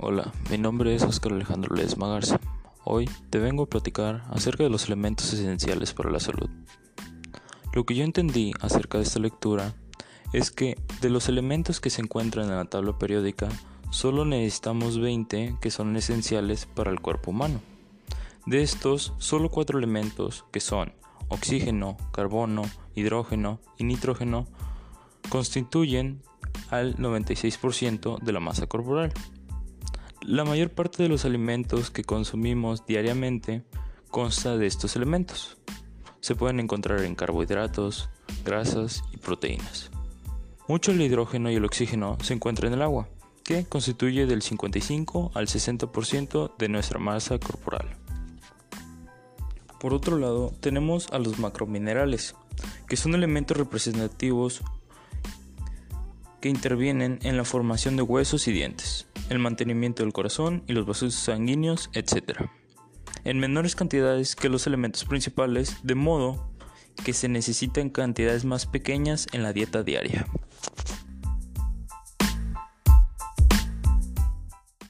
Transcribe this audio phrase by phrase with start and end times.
[0.00, 2.38] Hola, mi nombre es Oscar Alejandro Ledesma Garza.
[2.84, 6.48] Hoy te vengo a platicar acerca de los elementos esenciales para la salud.
[7.72, 9.74] Lo que yo entendí acerca de esta lectura
[10.32, 13.48] es que de los elementos que se encuentran en la tabla periódica,
[13.90, 17.60] solo necesitamos 20 que son esenciales para el cuerpo humano.
[18.46, 20.92] De estos, solo 4 elementos, que son
[21.26, 22.62] oxígeno, carbono,
[22.94, 24.46] hidrógeno y nitrógeno,
[25.28, 26.22] constituyen
[26.70, 29.12] al 96% de la masa corporal.
[30.22, 33.62] La mayor parte de los alimentos que consumimos diariamente
[34.10, 35.56] consta de estos elementos.
[36.20, 38.10] Se pueden encontrar en carbohidratos,
[38.44, 39.90] grasas y proteínas.
[40.66, 43.08] Mucho el hidrógeno y el oxígeno se encuentran en el agua,
[43.42, 47.88] que constituye del 55 al 60% de nuestra masa corporal.
[49.80, 52.34] Por otro lado, tenemos a los macrominerales,
[52.88, 54.62] que son elementos representativos
[56.40, 60.86] que intervienen en la formación de huesos y dientes, el mantenimiento del corazón y los
[60.86, 62.48] vasos sanguíneos, etc.
[63.24, 66.50] En menores cantidades que los elementos principales, de modo
[67.04, 70.26] que se necesitan cantidades más pequeñas en la dieta diaria.